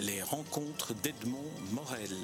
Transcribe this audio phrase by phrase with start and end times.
[0.00, 1.36] Les rencontres d'Edmond
[1.72, 2.16] Morel.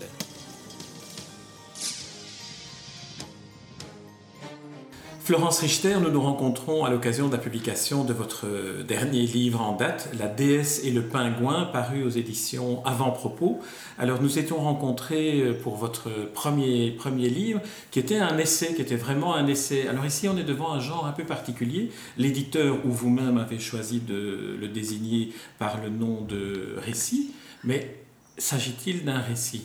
[5.21, 8.46] Florence Richter, nous nous rencontrons à l'occasion de la publication de votre
[8.86, 13.61] dernier livre en date, La déesse et le pingouin, paru aux éditions Avant-Propos.
[13.98, 18.97] Alors nous étions rencontrés pour votre premier, premier livre, qui était un essai, qui était
[18.97, 19.87] vraiment un essai.
[19.87, 21.91] Alors ici, on est devant un genre un peu particulier.
[22.16, 27.33] L'éditeur ou vous-même avez choisi de le désigner par le nom de récit,
[27.66, 27.97] mais
[28.38, 29.65] s'agit-il d'un récit?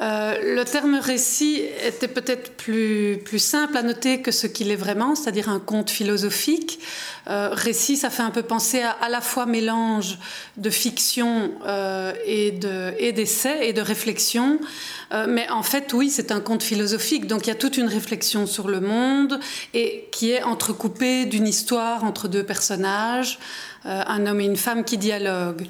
[0.00, 4.76] Euh, le terme récit était peut-être plus, plus simple à noter que ce qu'il est
[4.76, 6.78] vraiment, c'est-à-dire un conte philosophique.
[7.28, 10.18] Euh, récit, ça fait un peu penser à à la fois mélange
[10.56, 12.52] de fiction euh, et
[13.12, 14.60] d'essai et, et, de réflexion.
[15.26, 17.26] Mais en fait, oui, c'est un conte philosophique.
[17.26, 19.40] Donc il y a toute une réflexion sur le monde
[19.72, 23.38] et qui est entrecoupée d'une histoire entre deux personnages,
[23.84, 25.66] un homme et une femme qui dialoguent.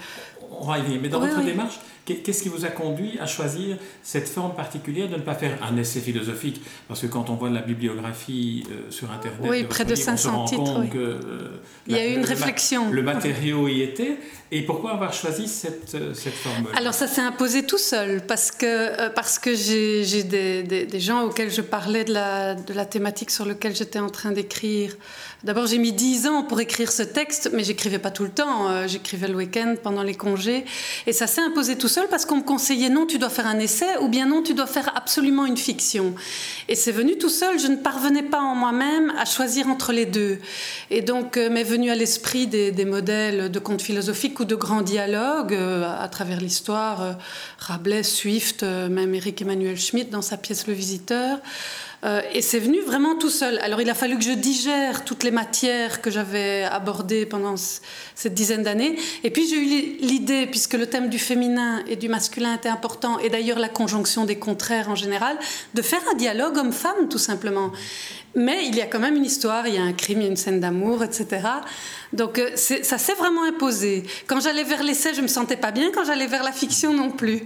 [0.50, 1.00] On va y venir.
[1.02, 1.78] Mais dans votre démarche,
[2.08, 5.76] Qu'est-ce qui vous a conduit à choisir cette forme particulière de ne pas faire un
[5.76, 6.62] essai philosophique?
[6.86, 10.90] Parce que quand on voit la bibliographie euh, sur Internet, oui, près de 500 titres,
[10.90, 12.90] que, euh, il y a eu une réflexion.
[12.90, 14.16] Le matériau y était.
[14.50, 16.70] Et pourquoi avoir choisi cette, euh, cette formule?
[16.74, 21.22] Alors ça s'est imposé tout seul, parce que, parce que j'ai des, des, des, gens
[21.22, 24.96] auxquels je parlais de la, de la thématique sur laquelle j'étais en train d'écrire.
[25.44, 28.86] D'abord j'ai mis dix ans pour écrire ce texte, mais j'écrivais pas tout le temps,
[28.88, 30.64] j'écrivais le week-end pendant les congés.
[31.06, 33.58] Et ça s'est imposé tout seul parce qu'on me conseillait non, tu dois faire un
[33.60, 36.14] essai ou bien non, tu dois faire absolument une fiction.
[36.68, 40.06] Et c'est venu tout seul, je ne parvenais pas en moi-même à choisir entre les
[40.06, 40.38] deux.
[40.90, 45.54] Et donc euh, m'est venu à l'esprit des, modèles de contes philosophiques de grands dialogues
[45.54, 47.12] euh, à travers l'histoire, euh,
[47.58, 51.38] Rabelais, Swift, même Eric Emmanuel Schmitt dans sa pièce Le Visiteur.
[52.04, 53.58] Euh, et c'est venu vraiment tout seul.
[53.58, 58.34] Alors il a fallu que je digère toutes les matières que j'avais abordées pendant cette
[58.34, 58.96] dizaine d'années.
[59.24, 63.18] Et puis j'ai eu l'idée, puisque le thème du féminin et du masculin était important,
[63.18, 65.36] et d'ailleurs la conjonction des contraires en général,
[65.74, 67.72] de faire un dialogue homme-femme tout simplement.
[68.36, 70.26] Mais il y a quand même une histoire, il y a un crime, il y
[70.26, 71.26] a une scène d'amour, etc.
[72.12, 74.04] Donc euh, ça s'est vraiment imposé.
[74.28, 75.90] Quand j'allais vers l'essai, je me sentais pas bien.
[75.92, 77.42] Quand j'allais vers la fiction, non plus.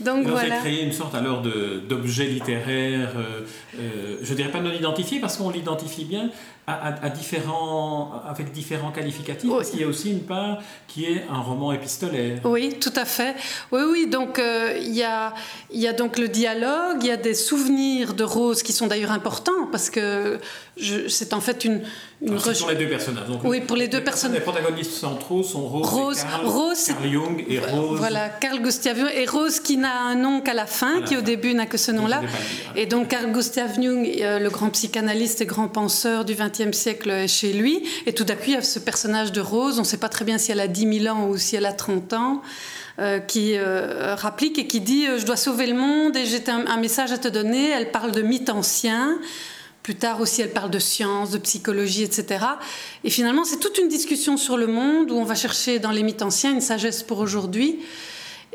[0.00, 1.42] Donc vous avez créé une sorte alors
[1.88, 3.40] d'objet littéraire, euh,
[3.78, 6.30] euh, je dirais pas non identifié parce qu'on l'identifie bien,
[6.66, 11.40] à, différents, avec différents qualificatifs, parce qu'il y a aussi une part qui est un
[11.40, 12.40] roman épistolaire.
[12.44, 13.34] Oui, tout à fait.
[13.70, 15.34] Oui, oui, donc euh, il, y a,
[15.72, 19.12] y a donc le dialogue, il y a des souvenirs de Rose qui sont d'ailleurs
[19.12, 20.38] importants, parce que
[21.08, 21.82] c'est en fait une...
[22.20, 23.28] pour les deux personnages.
[23.28, 24.38] Donc oui, pour les deux personnages.
[24.38, 27.98] Les protagonistes centraux sont Rose, Rose, et Carl, Rose, Carl Jung et Rose.
[27.98, 31.20] Voilà, Carl Gustav Jung, et Rose qui n'a un nom qu'à la fin, qui au
[31.20, 32.22] début n'a que ce nom-là.
[32.74, 37.10] Et donc Carl Gustav Jung, euh, le grand psychanalyste et grand penseur du XXe siècle
[37.10, 37.82] est chez lui.
[38.06, 40.08] Et tout d'un coup, il y a ce personnage de Rose, on ne sait pas
[40.08, 42.42] très bien si elle a 10 000 ans ou si elle a 30 ans,
[42.98, 46.42] euh, qui euh, rapplique et qui dit euh, Je dois sauver le monde et j'ai
[46.48, 47.70] un, message à te donner.
[47.70, 49.18] Elle parle de mythes anciens.
[49.82, 52.44] Plus tard aussi, elle parle de science, de psychologie, etc.
[53.04, 56.02] Et finalement, c'est toute une discussion sur le monde où on va chercher dans les
[56.02, 57.80] mythes anciens une sagesse pour aujourd'hui.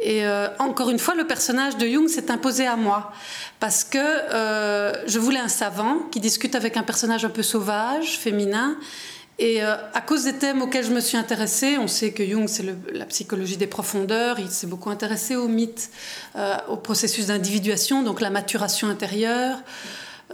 [0.02, 3.12] Et euh, encore une fois, le personnage de Jung s'est imposé à moi
[3.60, 8.18] parce que euh, je voulais un savant qui discute avec un personnage un peu sauvage,
[8.18, 8.78] féminin.
[9.40, 12.48] Et euh, à cause des thèmes auxquels je me suis intéressée, on sait que Jung,
[12.48, 15.92] c'est la psychologie des profondeurs, il s'est beaucoup intéressé aux mythes,
[16.68, 19.60] au processus d'individuation, donc la maturation intérieure.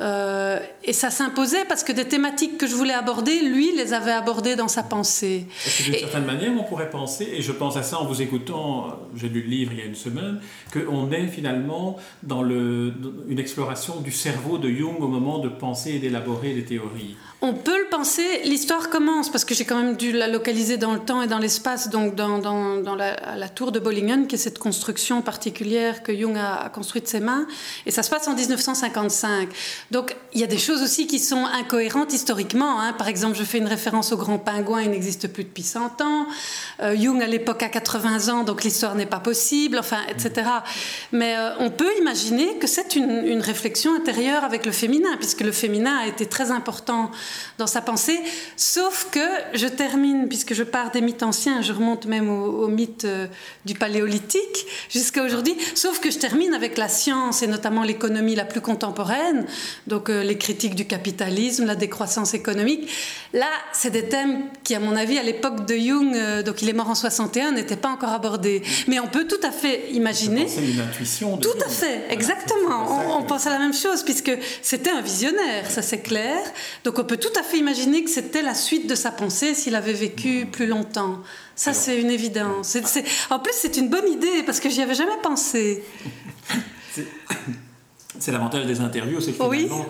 [0.01, 4.11] Euh, et ça s'imposait parce que des thématiques que je voulais aborder, lui les avait
[4.11, 5.47] abordées dans sa pensée.
[5.85, 9.29] D'une certaine manière, on pourrait penser, et je pense à ça en vous écoutant, j'ai
[9.29, 10.41] lu le livre il y a une semaine,
[10.73, 12.93] qu'on est finalement dans le,
[13.29, 17.15] une exploration du cerveau de Jung au moment de penser et d'élaborer des théories.
[17.41, 20.93] On peut le penser, l'histoire commence, parce que j'ai quand même dû la localiser dans
[20.93, 22.39] le temps et dans l'espace, donc dans,
[22.95, 27.19] la, tour de Bollingen, qui est cette construction particulière que Jung a, construite de ses
[27.19, 27.45] mains,
[27.85, 29.49] et ça se passe en 1955.
[29.91, 32.79] Donc il y a des choses aussi qui sont incohérentes historiquement.
[32.79, 32.93] Hein.
[32.93, 36.25] Par exemple, je fais une référence au grand pingouin, il n'existe plus depuis 100 ans.
[36.81, 40.49] Euh, Jung à l'époque a 80 ans, donc l'histoire n'est pas possible, enfin, etc.
[41.11, 45.51] Mais euh, on peut imaginer que c'est une, réflexion intérieure avec le féminin, puisque le
[45.51, 47.11] féminin a été très important
[47.57, 48.19] dans sa pensée.
[48.57, 49.19] Sauf que
[49.53, 53.27] je termine, puisque je pars des mythes anciens, je remonte même au, au mythe euh,
[53.65, 55.55] du paléolithique jusqu'à aujourd'hui.
[55.73, 59.45] Sauf que je termine avec la science et notamment l'économie la plus contemporaine
[59.87, 62.89] donc euh, les critiques du capitalisme, la décroissance économique.
[63.33, 66.69] Là, c'est des thèmes qui, à mon avis, à l'époque de Jung, euh, donc il
[66.69, 68.61] est mort en 61, n'étaient pas encore abordés.
[68.87, 70.47] Mais on peut tout à fait imaginer.
[70.47, 71.37] C'est une intuition.
[71.37, 72.85] tout à fait, exactement.
[72.89, 74.31] On, on, pense à la même chose puisque
[74.61, 76.37] c'était un visionnaire, ça c'est clair.
[76.83, 79.53] Donc on peut peut tout à fait imaginer que c'était la suite de sa pensée
[79.53, 81.21] s'il avait vécu plus longtemps.
[81.55, 82.77] Ça, c'est une évidence.
[83.29, 85.83] En plus, c'est une bonne idée parce que j'y avais jamais pensé.
[88.19, 89.85] c'est l'avantage des interviews, c'est que finalement,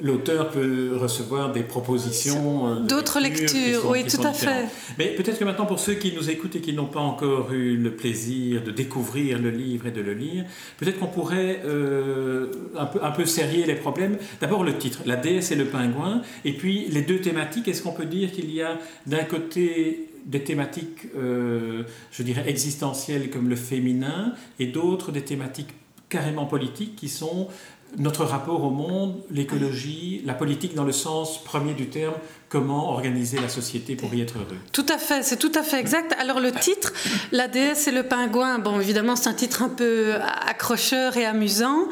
[0.00, 2.68] l'auteur peut recevoir des propositions.
[2.68, 4.66] Euh, D'autres lectures, oui, tout à fait.
[4.98, 7.76] Mais peut-être que maintenant, pour ceux qui nous écoutent et qui n'ont pas encore eu
[7.76, 10.44] le plaisir de découvrir le livre et de le lire,
[10.78, 12.46] peut-être qu'on pourrait euh,
[12.76, 14.16] un, peu, un peu serrer les problèmes.
[14.40, 17.68] D'abord le titre, La déesse et le pingouin, et puis les deux thématiques.
[17.68, 23.30] Est-ce qu'on peut dire qu'il y a d'un côté des thématiques, euh, je dirais, existentielles
[23.30, 25.70] comme le féminin, et d'autres des thématiques
[26.08, 27.48] carrément politiques qui sont
[27.98, 32.14] notre rapport au monde, l'écologie, la politique dans le sens premier du terme,
[32.48, 34.58] comment organiser la société pour y être heureux.
[34.72, 36.14] Tout à fait, c'est tout à fait exact.
[36.18, 36.92] Alors le titre,
[37.32, 40.14] La déesse et le pingouin, bon évidemment c'est un titre un peu
[40.46, 41.88] accrocheur et amusant,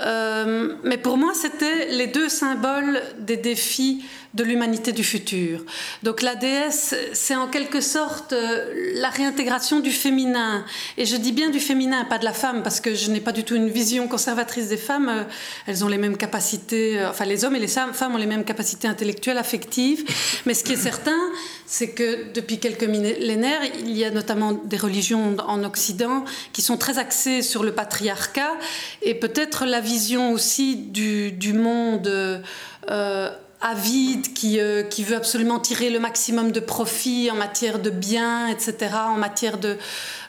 [0.00, 5.62] euh, mais pour moi c'était les deux symboles des défis de l'humanité du futur.
[6.02, 10.64] Donc la déesse, c'est en quelque sorte euh, la réintégration du féminin.
[10.96, 13.32] Et je dis bien du féminin, pas de la femme, parce que je n'ai pas
[13.32, 15.08] du tout une vision conservatrice des femmes.
[15.10, 15.24] Euh,
[15.66, 18.44] elles ont les mêmes capacités, euh, enfin les hommes et les femmes ont les mêmes
[18.44, 20.04] capacités intellectuelles, affectives.
[20.46, 21.18] Mais ce qui est certain,
[21.66, 26.24] c'est que depuis quelques millénaires, il y a notamment des religions en Occident
[26.54, 28.52] qui sont très axées sur le patriarcat
[29.02, 32.42] et peut-être la vision aussi du, monde.
[33.62, 38.48] Avide, qui, euh, qui veut absolument tirer le maximum de profit en matière de biens,
[38.48, 39.78] etc., en matière de,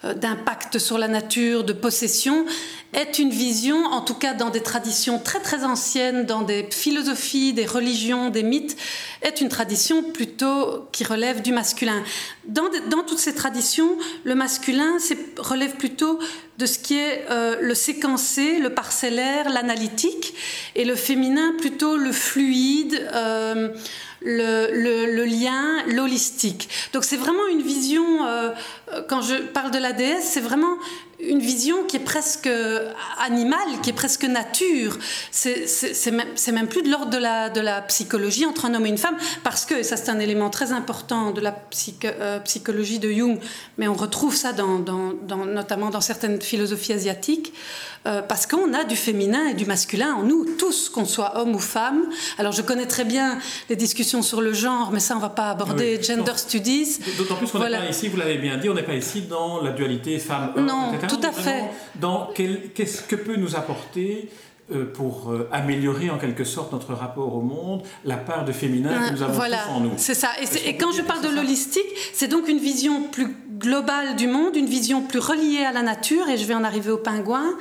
[0.04, 2.46] d'impact sur la nature, de possession,
[2.94, 7.54] est une vision, en tout cas dans des traditions très très anciennes, dans des philosophies,
[7.54, 8.78] des religions, des mythes,
[9.22, 12.04] est une tradition plutôt qui relève du masculin.
[12.46, 14.98] Dans, dans toutes ces traditions, le masculin
[15.38, 16.20] relève plutôt
[16.58, 20.36] de ce qui est euh, le séquencé, le parcellaire, l'analytique,
[20.76, 23.10] et le féminin plutôt le fluide.
[23.14, 23.70] Euh,
[24.24, 26.70] le, lien, l'holistique.
[26.94, 28.52] Donc c'est vraiment une vision, euh,
[29.08, 30.78] quand je parle de la déesse, c'est vraiment
[31.28, 32.50] une vision qui est presque
[33.20, 34.98] animale, qui est presque nature.
[35.32, 38.90] C'est même, même, plus de l'ordre de la, de la psychologie entre un homme et
[38.90, 41.56] une femme, parce que, et ça c'est un élément très important de la
[42.06, 43.40] euh, psychologie de Jung,
[43.78, 47.54] mais on retrouve ça dans, dans, notamment dans certaines philosophies asiatiques,
[48.06, 51.56] euh, parce qu'on a du féminin et du masculin en nous, tous, qu'on soit homme
[51.56, 52.04] ou femme.
[52.38, 55.30] Alors je connais très bien les discussions sur le genre, mais ça on ne va
[55.30, 57.00] pas aborder gender studies.
[57.18, 59.62] D'autant plus qu'on n'est pas ici, vous l'avez bien dit, on n'est pas ici dans
[59.62, 60.66] la dualité femme-homme.
[60.66, 61.64] Non, tout à fait.
[61.96, 64.30] Dans qu'est-ce que peut nous apporter
[64.74, 69.10] euh, pour euh, améliorer en quelque sorte notre rapport au monde, la part de féminin
[69.10, 69.94] que nous avons voilà, en nous?
[69.98, 70.30] C'est ça.
[70.42, 71.84] Et, et quand je parle de l'holistique,
[72.14, 73.28] c'est donc une vision plus
[73.58, 76.92] globale du monde, une vision plus reliée à la nature, et je vais en arriver
[76.92, 77.56] au pingouin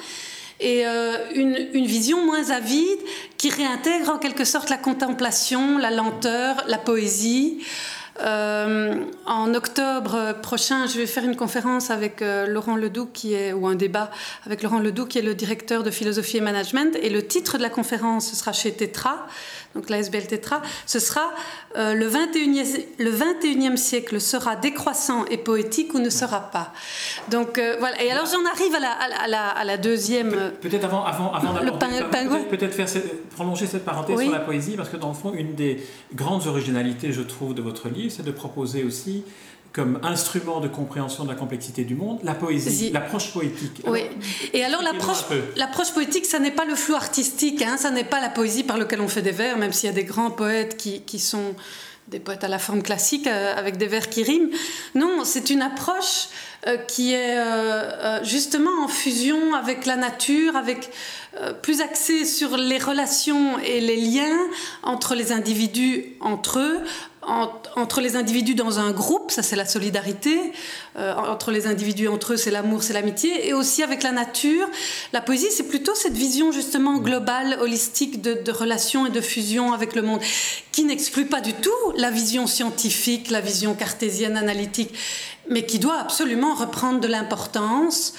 [0.63, 2.99] et euh, une, une, vision moins avide
[3.37, 7.59] qui réintègre en quelque sorte la contemplation, la lenteur, la poésie.
[8.21, 13.53] Euh, en octobre prochain, je vais faire une conférence avec euh, Laurent Ledoux, qui est,
[13.53, 14.11] ou un débat
[14.45, 16.97] avec Laurent Ledoux, qui est le directeur de philosophie et management.
[17.03, 19.27] Et le titre de la conférence, ce sera chez Tetra
[19.75, 21.31] donc la SBL Tetra, ce sera
[21.79, 26.75] euh, le, 21e, le 21e siècle sera décroissant et poétique ou ne sera pas.
[27.31, 28.03] Donc voilà.
[28.03, 30.53] Et alors j'en arrive à la, à la, à la deuxième.
[30.61, 31.55] Peut-être avant, avant, avant
[32.51, 32.87] peut-être faire
[33.35, 35.83] prolonger cette parenthèse sur la poésie, parce que dans le fond, une des
[36.15, 39.25] grandes originalités, je trouve, de votre livre, c'est de proposer aussi
[39.73, 43.83] comme instrument de compréhension de la complexité du monde, la poésie, l'approche poétique.
[43.87, 44.03] oui.
[44.53, 48.29] Et alors l'approche poétique, ça n'est pas le flou artistique, hein, ça n'est pas la
[48.29, 51.01] poésie par laquelle on fait des vers, même s'il y a des grands poètes qui,
[51.03, 51.55] qui sont
[52.09, 54.51] des poètes à la forme classique euh, avec des vers qui riment.
[54.95, 56.29] Non, c'est une approche
[56.67, 60.91] euh, qui est euh, justement en fusion avec la nature, avec
[61.63, 64.39] plus axée sur les relations et les liens
[64.83, 66.81] entre les individus entre eux,
[67.23, 70.53] entre les individus dans un groupe, ça c'est la solidarité,
[70.97, 74.69] euh, entre les individus entre eux c'est l'amour, c'est l'amitié, et aussi avec la nature.
[75.13, 79.73] La poésie c'est plutôt cette vision justement globale, holistique de, de relation et de fusion
[79.73, 80.21] avec le monde,
[80.73, 84.95] qui n'exclut pas du tout la vision scientifique, la vision cartésienne, analytique,
[85.49, 88.15] mais qui doit absolument reprendre de l'importance,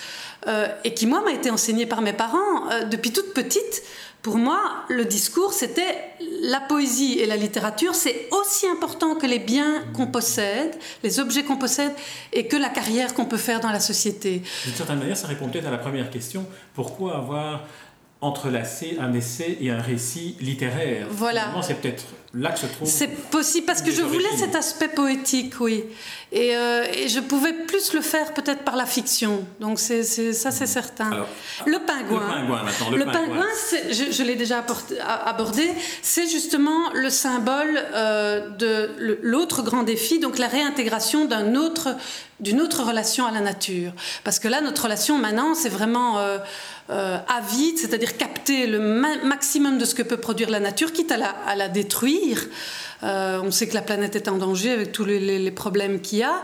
[0.48, 3.84] euh, et qui moi m'a été enseignée par mes parents euh, depuis toute petite.
[4.24, 5.98] Pour moi, le discours, c'était
[6.44, 11.44] la poésie et la littérature, c'est aussi important que les biens qu'on possède, les objets
[11.44, 11.92] qu'on possède,
[12.32, 14.42] et que la carrière qu'on peut faire dans la société.
[14.64, 16.46] D'une certaine manière, ça répond peut-être à la première question.
[16.74, 17.66] Pourquoi avoir
[18.24, 21.08] entrelacer un essai et un récit littéraire.
[21.10, 21.54] Voilà.
[21.62, 22.88] C'est peut-être là que se trouve.
[22.88, 25.84] C'est possible parce que je voulais cet aspect poétique, oui.
[26.32, 29.46] Et, euh, et, je pouvais plus le faire peut-être par la fiction.
[29.60, 31.26] Donc c'est, ça, c'est certain.
[31.66, 32.22] le pingouin.
[32.22, 32.90] Le pingouin, maintenant.
[32.90, 33.48] Le, pingouin,
[33.92, 34.66] je, je, l'ai déjà
[35.26, 35.70] abordé,
[36.02, 38.90] c'est justement le symbole euh, de
[39.22, 41.90] l'autre grand défi, donc la réintégration d'un autre,
[42.44, 43.94] d'une autre relation à la nature.
[44.24, 46.20] Parce que là, notre relation maintenant, c'est vraiment...
[46.20, 46.38] Euh,
[46.90, 48.78] euh, avide, c'est-à-dire capter le
[49.24, 52.46] maximum de ce que peut produire la nature, quitte à la, à la détruire.
[53.04, 56.24] Euh, on sait que la planète est en danger avec tous les, problèmes qu'il y
[56.24, 56.44] a.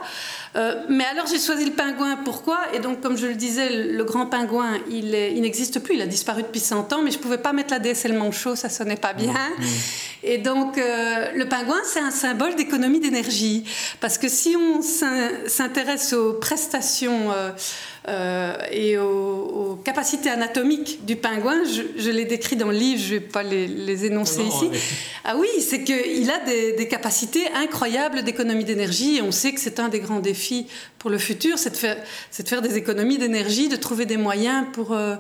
[0.56, 2.60] Euh, mais alors j'ai choisi le pingouin, pourquoi?
[2.74, 6.08] Et donc comme je le disais, le, grand pingouin, il, il n'existe plus, il a
[6.08, 8.98] disparu depuis 100 ans, mais je ne pouvais pas mettre la DSL Manchot, ça sonnait
[8.98, 9.34] pas bien.
[9.34, 9.68] Mmh, mmh.
[10.24, 13.64] Et donc le pingouin, c'est un symbole d'économie d'énergie,
[14.02, 17.32] parce que si on s'intéresse aux prestations
[18.08, 21.64] euh, et aux, capacités anatomiques du pingouin.
[21.66, 24.70] Je, les décris dans le livre, je ne vais pas les, énoncer ici.
[25.26, 29.80] Ah oui, c'est qu'il a des, capacités incroyables d'économie d'énergie et on sait que c'est
[29.80, 33.70] un des grands défis pour le futur, c'est de faire, de faire des économies d'énergie,
[33.70, 34.94] de trouver des moyens pour...
[34.94, 35.16] Euh,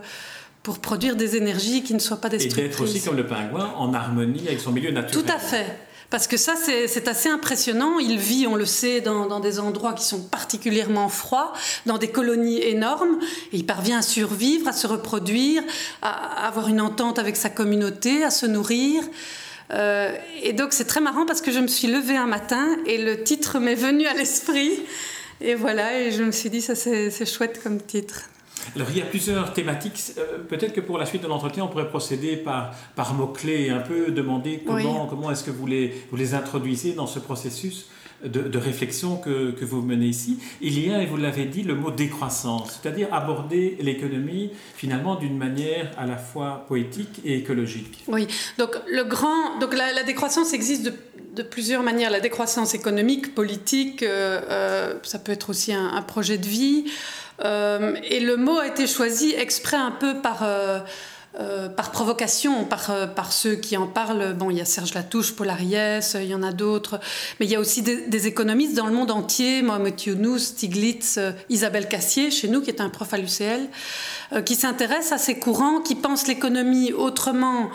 [0.62, 2.66] pour produire des énergies qui ne soient pas destructrices.
[2.66, 5.24] Et d'être aussi comme le pingouin en harmonie avec son milieu naturel.
[5.24, 5.66] Tout à fait.
[6.10, 8.00] Parce que ça, c'est assez impressionnant.
[8.00, 11.54] Il vit, on le sait, dans, des endroits qui sont particulièrement froids,
[11.86, 13.20] dans des colonies énormes.
[13.54, 15.62] Il parvient à survivre, à se reproduire,
[16.02, 19.04] à, avoir une entente avec sa communauté, à se nourrir.
[19.72, 22.98] Euh, et donc c'est très marrant parce que je me suis levée un matin et
[22.98, 24.82] le titre m'est venu à l'esprit.
[25.42, 28.24] Et voilà, et je me suis dit, ça c'est chouette comme titre.
[28.76, 30.00] Alors il y a plusieurs thématiques.
[30.18, 33.80] Euh, peut-être que pour la suite de l'entretien, on pourrait procéder par, par mots-clés, un
[33.80, 37.88] peu demander comment, comment est-ce que vous les, vous les introduisez dans ce processus
[38.24, 40.40] de, de réflexion que, que, vous menez ici.
[40.62, 45.38] Il y a, et vous l'avez dit, le mot décroissance, c'est-à-dire aborder l'économie finalement d'une
[45.38, 48.04] manière à la fois poétique et écologique.
[48.08, 50.94] Oui, donc, le grand, donc la, décroissance existe de,
[51.36, 52.10] de, plusieurs manières.
[52.10, 56.86] La décroissance économique, politique, euh, euh, ça peut être aussi un, un projet de vie.
[57.44, 60.44] Euh, et le mot a été choisi exprès un peu par...
[60.44, 60.80] Euh,
[61.40, 64.34] euh, par provocation, par, par, ceux qui en parlent.
[64.34, 67.00] Bon, il y a Serge Latouche, Paul Ariès, il y en a d'autres,
[67.40, 71.88] mais il y a aussi des, économistes dans le monde entier, Mohamed Younous, Stiglitz, Isabelle
[71.88, 73.70] Cassier, chez nous, qui est un prof à l'UCL,
[74.44, 77.70] qui s'intéressent à ces courants, qui pensent l'économie autrement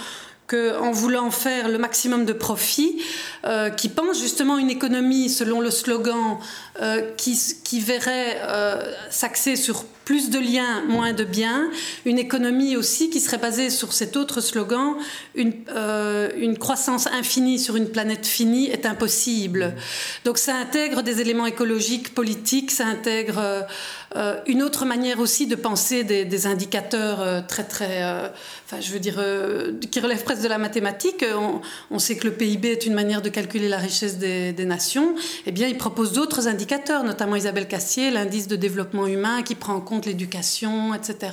[0.47, 3.01] qu'en voulant faire le maximum de profit,
[3.47, 6.39] euh, qui pense justement une économie, selon le slogan,
[6.83, 11.71] euh, qui, qui, verrait euh, s'axer sur plus de liens, moins de biens,
[12.05, 14.97] une économie aussi qui serait basée sur cet autre slogan,
[15.35, 15.55] une,
[16.37, 19.75] une croissance infinie sur une planète finie est impossible.
[20.27, 23.67] Donc ça intègre des éléments écologiques, politiques, ça intègre
[24.47, 28.02] une autre manière aussi de penser des, des indicateurs très très,
[28.66, 29.21] enfin je veux dire,
[29.90, 31.25] qui relèvent presque de la mathématique.
[31.37, 35.14] On, on, sait que le PIB est une manière de calculer la richesse des, nations,
[35.47, 39.75] eh bien, il propose d'autres indicateurs, notamment Isabelle Cassier, l'indice de développement humain qui prend
[39.75, 41.33] en compte l'éducation, etc.,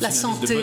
[0.00, 0.58] la santé,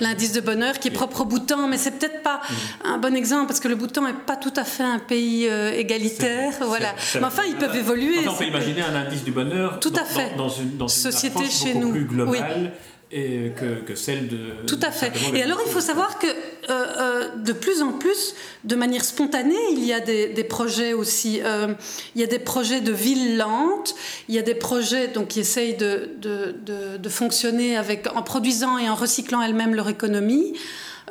[0.00, 2.40] l'indice de, bonheur qui est propre au Bhoutan, mais c'est peut-être pas
[2.84, 5.72] un bon exemple parce que le Bhoutan n'est pas tout à fait un pays euh,
[5.72, 6.94] égalitaire, voilà.
[7.14, 8.28] mais enfin, ils peuvent évoluer.
[8.28, 10.36] on peut imaginer un indice du bonheur tout à fait.
[10.36, 11.90] dans, une, dans société chez nous.
[11.90, 12.72] plus globale.
[13.16, 13.52] Et
[13.86, 14.66] que, celle de...
[14.66, 15.12] Tout à fait.
[15.34, 16.32] Et alors, il faut savoir que euh,
[16.68, 21.40] euh, de plus en plus, de manière spontanée, il y a des, projets aussi.
[21.44, 21.74] Euh,
[22.16, 23.94] il y a des projets de villes lentes,
[24.28, 28.88] il y a des projets donc, qui essayent de, de, fonctionner avec, en produisant et
[28.88, 30.54] en recyclant elles-mêmes leur économie.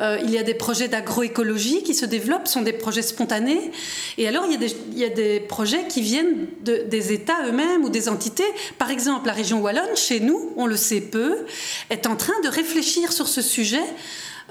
[0.02, 3.72] Il y a des projets d'agroécologie qui se développent, sont des projets spontanés.
[4.18, 7.48] Et alors, il y a des, il y a des projets qui viennent des États
[7.48, 8.44] eux-mêmes ou des entités.
[8.78, 11.46] Par exemple, la région Wallonne, chez nous, on le sait peu,
[11.90, 13.84] est en train de réfléchir sur ce sujet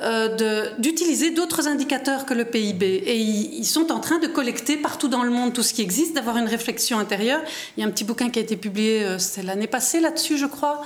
[0.01, 2.87] euh, d'utiliser d'autres indicateurs que le PIB.
[3.07, 6.15] Et ils, sont en train de collecter partout dans le monde tout ce qui existe,
[6.15, 7.41] d'avoir une réflexion intérieure.
[7.77, 10.39] Il y a un petit bouquin qui a été publié, euh, c'est l'année passée là-dessus,
[10.39, 10.83] je crois.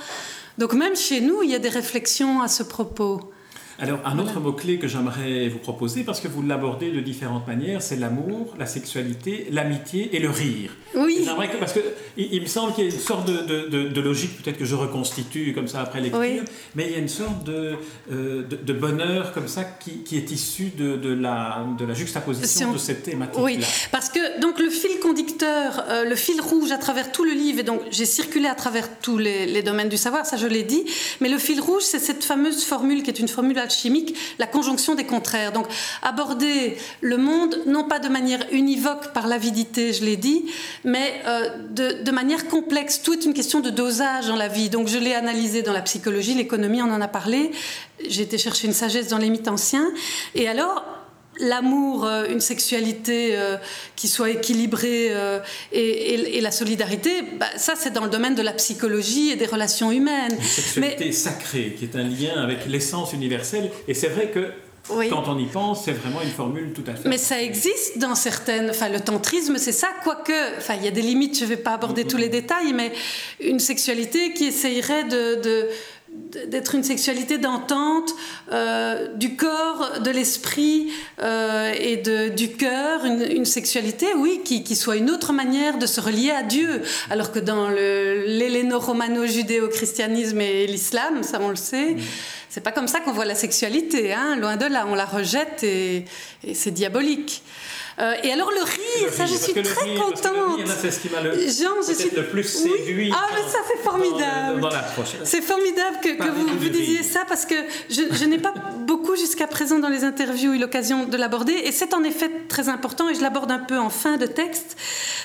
[0.57, 3.31] Donc même chez nous, il y a des réflexions à ce propos.
[3.79, 7.81] Alors, un autre mot-clé que j'aimerais vous proposer, parce que vous l'abordez de différentes manières,
[7.83, 10.75] c'est l'amour, la sexualité, l'amitié et le rire.
[10.95, 11.21] Oui.
[11.23, 11.81] J'aimerais que, parce que
[12.17, 15.53] il, me semble qu'il y a une sorte de, de, logique, peut-être que je reconstitue
[15.53, 16.43] comme ça après lecture,
[16.73, 17.75] mais il y a une sorte de,
[18.11, 22.77] euh, de, bonheur comme ça qui, qui est issu de, la, de la juxtaposition de
[22.79, 23.37] cette thématique.
[23.39, 23.43] -là.
[23.43, 23.59] Oui,
[23.91, 27.59] parce que donc le fil conducteur, euh, le fil rouge à travers tout le livre,
[27.59, 30.63] et donc j'ai circulé à travers tous les, les domaines du savoir, ça je l'ai
[30.63, 30.83] dit,
[31.21, 34.95] mais le fil rouge, c'est cette fameuse formule qui est une formule alchimique, la conjonction
[34.95, 35.51] des contraires.
[35.51, 35.67] Donc
[36.01, 40.45] aborder le monde non pas de manière univoque par l'avidité, je l'ai dit,
[40.83, 43.01] mais euh, de, de, manière complexe.
[43.01, 44.69] Tout est une question de dosage dans la vie.
[44.69, 47.51] Donc je l'ai analysé dans la psychologie, l'économie, on en a parlé.
[48.07, 49.89] J'ai été chercher une sagesse dans les mythes anciens.
[50.35, 50.83] Et alors,
[51.39, 53.57] l'amour, euh, une sexualité euh,
[53.95, 55.39] qui soit équilibrée euh,
[55.71, 59.91] et, la solidarité, bah, ça c'est dans le domaine de la psychologie et des relations
[59.91, 60.33] humaines.
[60.37, 63.71] Une sexualité sacrée, qui est un lien avec l'essence universelle.
[63.87, 64.51] Et c'est vrai que
[65.09, 67.09] Quand on y pense, c'est vraiment une formule tout à fait.
[67.09, 68.69] Mais ça existe dans certaines.
[68.69, 70.57] Enfin, le tantrisme, c'est ça, quoique.
[70.57, 72.07] Enfin, il y a des limites, je ne vais pas aborder mm-hmm.
[72.07, 72.93] tous les détails, mais
[73.41, 75.67] une sexualité qui essayerait de
[76.47, 78.13] d'être une sexualité d'entente
[78.51, 80.91] euh, du corps, de l'esprit
[81.21, 85.85] euh, et de, du cœur, une, sexualité, oui, qui, qui, soit une autre manière de
[85.85, 86.81] se relier à Dieu.
[87.09, 92.01] Alors que dans l'héléno-romano-judéo-christianisme et l'islam, ça on le sait, mm.
[92.49, 95.63] c'est pas comme ça qu'on voit la sexualité, hein, loin de là, on la rejette
[95.63, 96.05] et,
[96.43, 97.41] et c'est diabolique.
[97.99, 100.59] Euh, et alors le rire, ça je suis très contente.
[100.79, 103.11] C'est ce qui m'a le, le plus séduit.
[103.11, 104.61] Ah mais ça c'est formidable.
[105.23, 107.55] C'est formidable que, que vous, vous disiez ça parce que
[107.89, 108.53] je, je n'ai pas
[108.85, 112.69] beaucoup jusqu'à présent dans les interviews eu l'occasion de l'aborder et c'est en effet très
[112.69, 114.77] important et je l'aborde un peu en fin de texte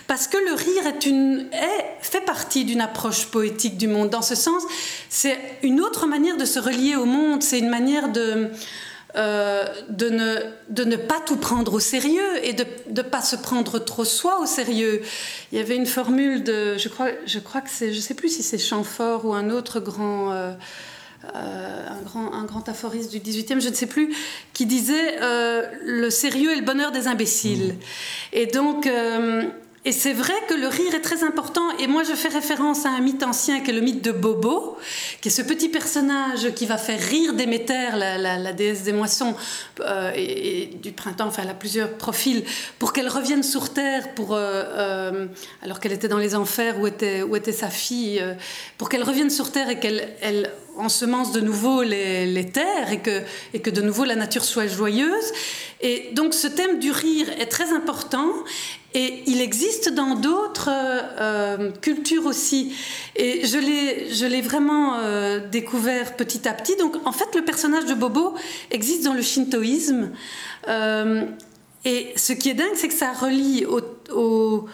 [0.07, 4.11] parce que le rire est une, est, fait partie d'une approche poétique du monde.
[4.11, 4.63] Dans ce sens,
[5.09, 8.51] c'est une autre manière de se relier au monde, c'est une manière de
[9.15, 10.37] euh, de, ne,
[10.71, 14.41] de ne pas tout prendre au sérieux et de ne pas se prendre trop soi
[14.41, 15.03] au sérieux.
[15.51, 18.31] Il y avait une formule de, je crois, je crois que c'est, je sais plus
[18.31, 20.55] si c'est Chamfort ou un autre grand, euh,
[21.35, 24.14] euh, un grand, un grand aphoriste du 18e, je ne sais plus,
[24.52, 25.19] qui disait
[25.85, 27.75] le sérieux est le bonheur des imbéciles.
[27.75, 28.35] Mmh.
[28.35, 28.88] Et donc
[29.85, 31.76] et c'est vrai que le rire est très important.
[31.79, 34.76] Et moi, je fais référence à un mythe ancien qui est le mythe de Bobo,
[35.21, 39.35] qui est ce petit personnage qui va faire rire Déméter, la, la, déesse des moissons
[39.81, 41.26] euh, et, du printemps.
[41.26, 42.45] Enfin, elle a plusieurs profils
[42.79, 45.26] pour qu'elle revienne sur terre, pour, euh, euh,
[45.62, 48.23] alors qu'elle était dans les enfers où était, où était sa fille,
[48.79, 53.23] pour qu'elle revienne sur terre et qu'elle elle ensemence de nouveau les, terres et que,
[53.55, 55.33] et que de nouveau la nature soit joyeuse.
[55.81, 58.31] Et donc, ce thème du rire est très important.
[58.95, 62.75] Et il existe dans d'autres euh, cultures aussi.
[63.17, 66.76] Et je l'ai vraiment euh, découvert petit à petit.
[66.76, 68.35] Donc, en fait, le personnage de Bobo
[68.71, 70.11] existe dans le shintoïsme.
[70.69, 71.25] Euh,
[71.85, 74.69] et ce qui est dingue, c'est que ça relie au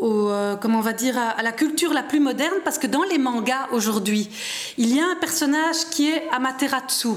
[0.00, 3.18] euh, comment on va dire, à, la culture la plus moderne, parce que dans les
[3.18, 4.28] mangas aujourd'hui,
[4.78, 7.14] il y a un personnage qui est Amaterasu,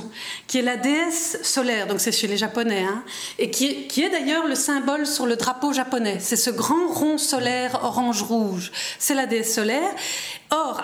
[0.48, 3.04] qui est la déesse solaire, donc c'est chez les Japonais, hein,
[3.40, 6.18] et qui qui est d'ailleurs le symbole sur le drapeau japonais.
[6.20, 8.72] C'est ce grand rond solaire orange-rouge.
[9.00, 9.92] C'est la déesse solaire.
[10.52, 10.82] Or,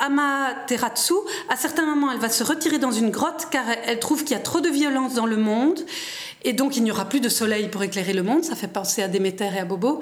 [0.00, 1.14] Amaterasu,
[1.48, 4.40] à certains moments, elle va se retirer dans une grotte car elle trouve qu'il y
[4.40, 5.80] a trop de violence dans le monde
[6.46, 9.02] et donc il n'y aura plus de soleil pour éclairer le monde, ça fait penser
[9.02, 10.00] à Déméter et à Bobo.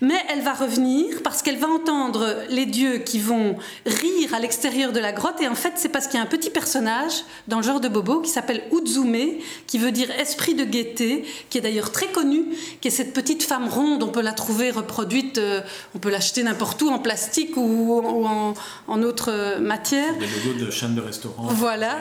[0.00, 4.92] Mais elle va revenir parce qu'elle va entendre les dieux qui vont rire à l'extérieur
[4.92, 5.42] de la grotte.
[5.42, 7.88] Et en fait, c'est parce qu'il y a un petit personnage dans le genre de
[7.88, 12.46] Bobo qui s'appelle Uzume, qui veut dire esprit de gaieté, qui est d'ailleurs très connu,
[12.80, 14.02] qui est cette petite femme ronde.
[14.02, 15.60] On peut la trouver reproduite, euh,
[15.94, 18.54] on peut l'acheter n'importe où en plastique ou, en,
[18.88, 20.14] en, autre matière.
[20.16, 21.48] Des logos de chaînes de restaurants.
[21.48, 21.98] Voilà.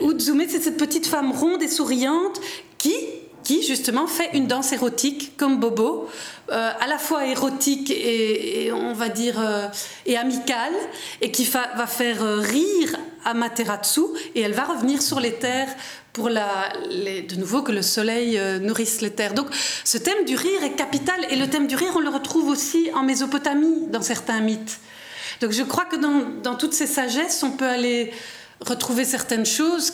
[0.00, 2.40] Uzume, c'est cette petite femme ronde et souriante
[2.78, 2.94] qui
[3.44, 6.08] qui justement fait une danse érotique comme Bobo,
[6.50, 9.66] euh, à la fois érotique et, on va dire euh,
[10.06, 10.72] et amicale,
[11.20, 14.00] et qui va faire euh, rire Amaterasu,
[14.34, 15.68] et elle va revenir sur les terres
[16.12, 16.48] pour la,
[16.88, 19.34] de nouveau que le soleil nourrisse les terres.
[19.34, 19.48] Donc
[19.84, 22.90] ce thème du rire est capital, et le thème du rire, on le retrouve aussi
[22.94, 24.80] en Mésopotamie, dans certains mythes.
[25.40, 28.10] Donc je crois que dans, dans toutes ces sagesses, on peut aller
[28.60, 29.92] retrouver certaines choses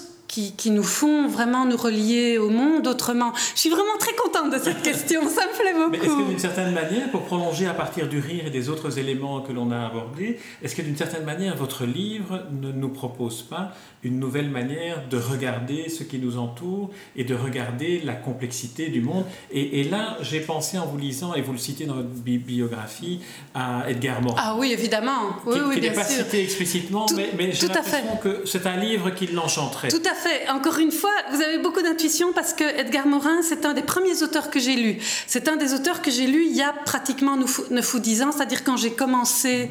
[0.56, 3.32] qui, nous font vraiment nous relier au monde autrement.
[3.54, 5.90] Je suis vraiment très contente de cette question, ça me plaît beaucoup.
[5.90, 8.98] Mais est-ce que d'une certaine manière, pour prolonger à partir du rire et des autres
[8.98, 13.42] éléments que l'on a abordés, est-ce que d'une certaine manière, votre livre ne nous propose
[13.42, 18.88] pas une nouvelle manière de regarder ce qui nous entoure et de regarder la complexité
[18.88, 19.24] du monde?
[19.52, 23.20] Et, là, j'ai pensé en vous lisant, et vous le citez dans votre biographie,
[23.54, 24.36] à Edgar Morin.
[24.38, 25.36] Ah oui, évidemment.
[25.46, 29.10] Oui, qui, oui, n'est pas cité explicitement, mais, mais j'ai l'impression que c'est un livre
[29.10, 29.88] qui l'enchanterait.
[29.88, 33.64] Tout à fait encore une fois, vous avez beaucoup d'intuition parce que Edgar Morin, c'est
[33.66, 34.98] un des premiers auteurs que j'ai lu.
[35.26, 38.32] C'est un des auteurs que j'ai lu il y a pratiquement 9 ou 10 ans,
[38.32, 39.70] c'est-à-dire quand j'ai commencé,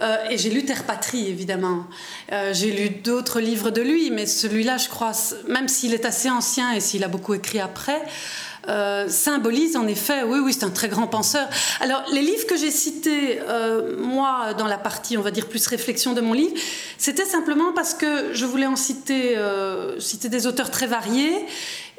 [0.00, 1.86] euh, et j'ai lu Terre Patrie, évidemment.
[2.32, 5.12] Euh, j'ai lu d'autres livres de lui, mais celui-là, je crois,
[5.48, 8.02] même s'il est assez ancien et s'il a beaucoup écrit après,
[8.68, 11.48] euh, symbolise en effet, oui, oui, c'est un très grand penseur.
[11.80, 15.66] Alors, les livres que j'ai cités, euh, moi, dans la partie, on va dire, plus
[15.66, 16.54] réflexion de mon livre,
[16.98, 21.46] c'était simplement parce que je voulais en citer, euh, citer des auteurs très variés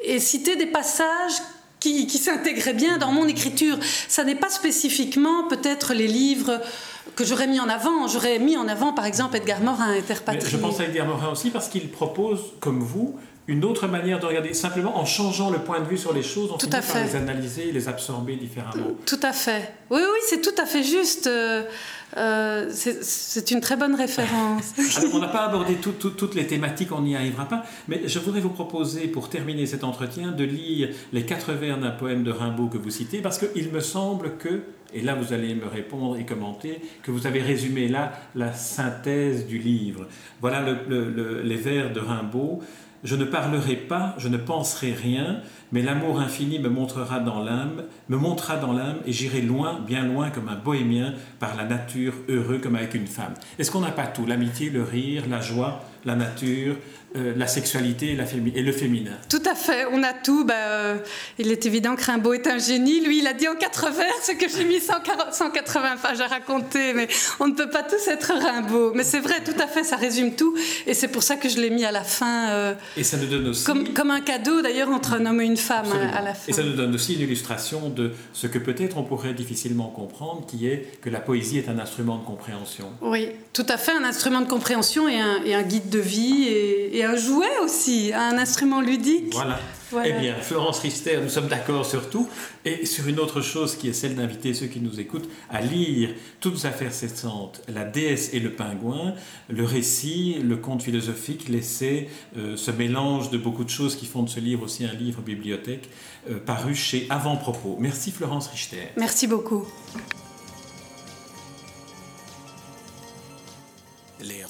[0.04, 1.34] et citer des passages
[1.80, 3.76] qui, qui s'intégraient bien dans mon écriture.
[4.08, 6.60] Ça n'est pas spécifiquement peut-être les livres
[7.16, 8.06] que j'aurais mis en avant.
[8.06, 10.48] J'aurais mis en avant, par exemple, Edgar Morin, Interpatrie.
[10.48, 14.26] je pense à Edgar Morin aussi parce qu'il propose, comme vous, une autre manière de
[14.26, 16.80] regarder, simplement en changeant le point de vue sur les choses, on tout finit à
[16.80, 17.04] par fait.
[17.04, 18.92] les analyser, les absorber différemment.
[19.04, 19.74] Tout à fait.
[19.90, 21.26] Oui, oui, c'est tout à fait juste.
[21.26, 21.64] Euh,
[22.16, 24.74] euh, c'est une très bonne référence.
[24.98, 28.02] Alors, on n'a pas abordé tout, tout, toutes les thématiques, on n'y arrivera pas, mais
[28.06, 32.22] je voudrais vous proposer, pour terminer cet entretien, de lire les quatre vers d'un poème
[32.22, 34.60] de Rimbaud que vous citez, parce qu'il me semble que,
[34.92, 39.46] et là vous allez me répondre et commenter, que vous avez résumé là la synthèse
[39.46, 40.06] du livre.
[40.42, 42.62] Voilà le, le, le, les vers de Rimbaud.
[43.04, 45.40] Je ne parlerai pas, je ne penserai rien,
[45.72, 50.04] mais l'amour infini me montrera dans l'âme, me montrera dans l'âme, et j'irai loin, bien
[50.06, 53.34] loin, comme un bohémien, par la nature, heureux comme avec une femme.
[53.58, 54.24] Est-ce qu'on n'a pas tout?
[54.24, 56.76] L'amitié, le rire, la joie, la nature,
[57.14, 59.12] euh, la sexualité et, la et, le féminin.
[59.28, 60.46] Tout à fait, on a tout.
[60.46, 60.96] Bah, euh,
[61.38, 63.04] il est évident que Rimbaud est un génie.
[63.04, 66.26] Lui, il a dit en quatre vers ce que j'ai mis 140, 180 pages à
[66.26, 68.92] raconter, mais on ne peut pas tous être Rimbaud.
[68.94, 70.56] Mais c'est vrai, tout à fait, ça résume tout.
[70.86, 72.48] Et c'est pour ça que je l'ai mis à la fin.
[72.48, 73.64] Euh, et ça nous donne aussi.
[73.64, 76.48] Comme, comme un cadeau d'ailleurs entre un homme et une femme à, à, la fin.
[76.48, 80.46] Et ça nous donne aussi une illustration de ce que peut-être on pourrait difficilement comprendre,
[80.46, 82.90] qui est que la poésie est un instrument de compréhension.
[83.02, 86.44] Oui, tout à fait, un instrument de compréhension et un, et un guide de vie
[86.44, 89.32] et, et un jouet aussi, un instrument ludique.
[89.32, 89.60] Voilà.
[89.90, 90.08] voilà.
[90.08, 92.28] Eh bien, Florence Richter, nous sommes d'accord sur tout
[92.64, 96.10] et sur une autre chose qui est celle d'inviter ceux qui nous écoutent à lire
[96.40, 99.14] toutes affaires cessantes, La déesse et le pingouin,
[99.48, 104.22] le récit, le conte philosophique, l'essai, euh, ce mélange de beaucoup de choses qui font
[104.22, 105.88] de ce livre aussi un livre bibliothèque
[106.30, 107.76] euh, paru chez Avant-Propos.
[107.78, 108.88] Merci Florence Richter.
[108.96, 109.66] Merci beaucoup.